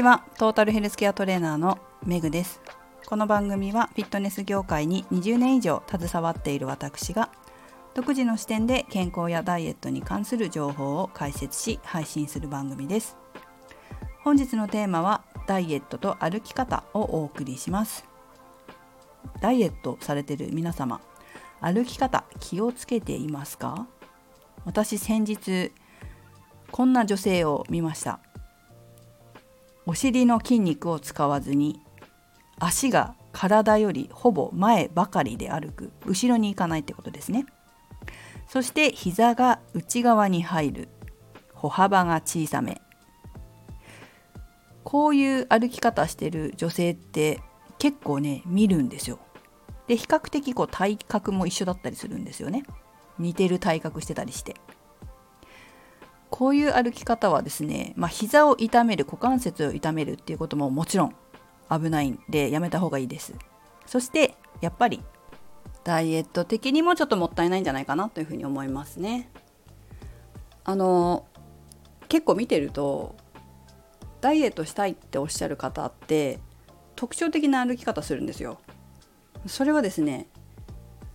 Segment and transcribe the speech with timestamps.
[0.00, 0.24] ちは。
[0.38, 2.62] トータルヘルスケアトレーナーのメグです。
[3.06, 7.28] この番組はフィットネス業界に20年以上携わっている私が
[7.92, 13.18] 独自の視点で健康やダイエットに関する情報を解説し配信する番組です。
[14.24, 18.06] 本日のテーマはダイエットと歩き方をお送りします。
[19.42, 21.02] ダイエットされている皆様
[21.60, 23.86] 歩き方気をつけていますか？
[24.64, 25.72] 私先日
[26.70, 28.20] こんな女性を見ました。
[29.86, 31.80] お尻の筋肉を使わずに
[32.58, 37.46] 足が体よりほぼ前ばかりで歩く後ろに行かないってことですね。
[38.48, 40.88] そして膝が内側に入る
[41.54, 42.80] 歩幅が小さめ。
[44.82, 47.40] こういう歩き方してる女性って
[47.78, 49.18] 結構ね見るんですよ。
[49.86, 52.64] で比較的こう体格も一緒だったりするんですよね。
[53.18, 54.56] 似てる体格してたりして。
[56.30, 61.14] こういう歩き方はですね、まあ、膝を痛める股関節を痛めるっていうことももちろん
[61.70, 63.34] 危ないんでやめた方がいいです。
[63.86, 65.02] そしてやっぱり
[65.84, 69.30] ダイエット的にもちょっともったいないんじゃないかなというふうに思いますね。
[70.64, 71.26] あの
[72.08, 73.16] 結構見てると
[74.20, 76.38] ダイエットしたいっておっしゃる方って
[76.94, 78.60] 特徴的な歩き方するんですよ。
[79.46, 80.26] それはですね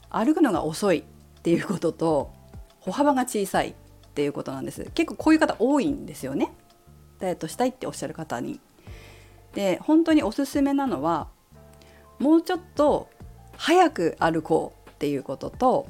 [0.09, 2.33] 歩くのが遅いっていうことと
[2.79, 3.75] 歩幅が小さい
[4.16, 4.89] っていうことなんです。
[4.94, 6.53] 結構こういう方多いんですよね。
[7.19, 8.61] ダイエットしたいっておっしゃる方に。
[9.53, 11.27] で本当におすすめなのは
[12.19, 13.09] もうちょっと
[13.57, 15.88] 早く歩こうっていうことと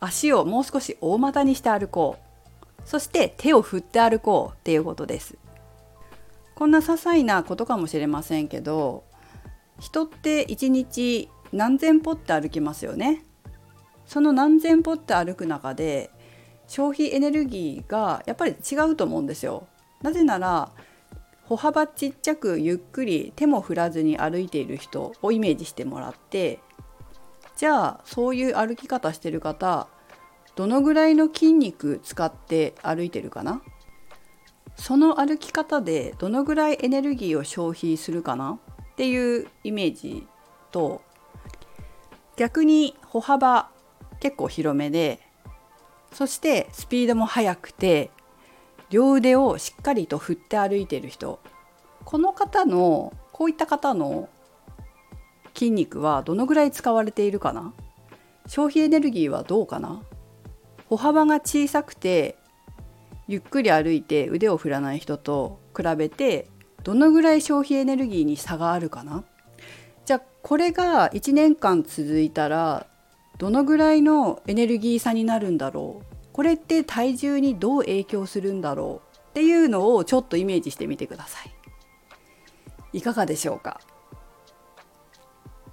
[0.00, 2.82] 足をもう少し大股にして歩こう。
[2.84, 5.38] そして手を振って歩こうっていうことです。
[6.54, 9.04] こんな些細なことかもしれませんけど
[9.78, 13.24] 人って一日何千歩って歩きますよね。
[14.04, 16.10] その何千歩って歩く中で
[16.70, 19.66] 消費エネルギーがやっぱり違うと思うんですよ。
[20.02, 20.70] なぜなら
[21.42, 26.60] 歩幅ちっちゃくゆっくり手も振らずに歩いている人をイメージしてもらって
[27.56, 29.88] じゃあそういう歩き方してる方
[30.54, 33.62] どのぐらいの筋肉使って歩いてるかな？
[34.76, 38.60] その歩き方でどのぐらいエネルギーを消費するかな？
[38.92, 40.24] っていうイメージ
[40.70, 41.02] と
[42.36, 43.70] 逆に歩幅
[44.20, 45.18] 結構広めで
[46.12, 48.10] そしてスピードも速くて
[48.90, 51.40] 両腕をしっかりと振って歩いている人。
[52.04, 54.28] この方のこういった方の
[55.54, 57.72] 筋肉はどのぐらい使われているかな？
[58.46, 60.02] 消費エネルギーはどうかな？
[60.88, 62.36] 歩幅が小さくて
[63.28, 66.48] ゆっくり歩いて腕を振らない人と比べて
[66.82, 69.24] どのぐらい消費エネルギーに差があるかな？
[70.04, 72.86] じゃあこれが1年間続いたら
[73.40, 76.04] どのぐらいのエネルギー差になるんだろう。
[76.34, 82.98] これって体重にどう影響するんだろうっていうのをちょっとイメージしてみてください。
[82.98, 83.80] いかがでしょうか？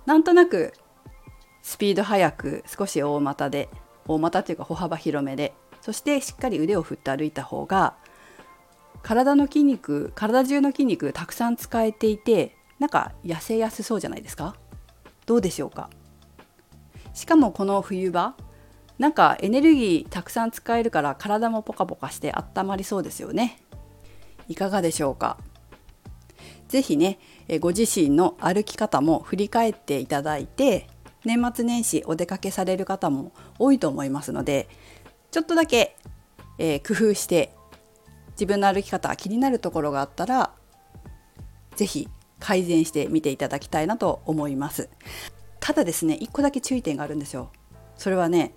[0.06, 0.72] なんとなく
[1.62, 3.68] スピード速く少し大股で
[4.08, 7.96] 大股というか歩幅広めでそしてしっかり腕を振って歩いた方が
[9.04, 14.56] 体の筋肉体中の筋肉たくさん使えていてなんか痩せやすそうじゃないですか？
[15.26, 15.90] どうでしょうか？
[17.18, 18.36] しかもこの冬場
[19.00, 23.60] なんかエネルギーたくさん使えるから体もポカポカして温まりそうですよね
[24.48, 25.38] いかがでしょうか？
[26.70, 27.18] 是非ね
[27.60, 30.88] ご自身の歩き方も振り返っていただいて
[31.26, 34.70] 年末年始お出かけされる方も多いと思いますので
[35.32, 35.98] ちょっとだけ、
[36.60, 37.52] えー、工夫して
[38.34, 40.52] 自分の歩き方気になるところがあったら
[41.76, 42.08] 是非
[42.40, 44.90] 改善してみていただきたいなと思います。
[45.68, 47.52] ただですね1個だけ注意点があるんですよ。
[47.98, 48.54] それはね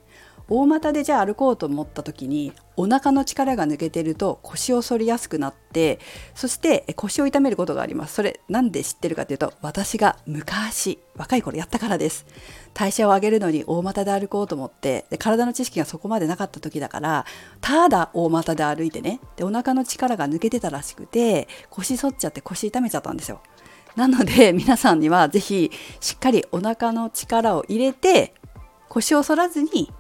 [0.49, 5.99] 大股でじゃあ歩こうと思った時にお腹の力が抜けてると腰を反りやすくなって
[6.37, 8.15] そして腰を痛めることがあります。
[8.15, 12.27] それなんで知ってるかというと私が昔若い頃やったからです。
[12.75, 17.27] 代謝を上げるのに大股で歩こうと思ってで体の知識がそこまでなかった時だから
[17.61, 23.41] ただ大股で歩いてねでお腹の力が抜けてたらしくて腰反っちゃって腰痛めちゃったんですよ。
[23.97, 25.71] なので皆さんには是非
[26.01, 28.35] しっかりお腹の力を入れて
[28.89, 29.93] 腰を反らずに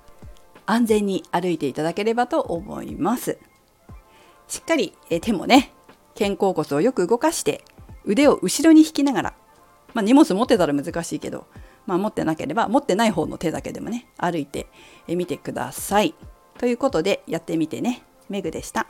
[0.66, 3.38] 安全に歩いていただければと思います。
[4.48, 5.72] しっかり手もね
[6.18, 7.64] 肩甲骨をよく動かして
[8.04, 9.34] 腕を後ろに引きながら、
[9.94, 11.46] まあ、荷物持ってたら難しいけど、
[11.86, 14.66] まあ、持ってなければ持ってない方の手だけでもね歩いて
[15.06, 16.14] みてください。
[16.58, 18.02] ということでやってみてね。
[18.28, 18.86] メグでした。